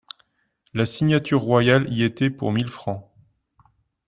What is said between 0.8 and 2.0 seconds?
signature royale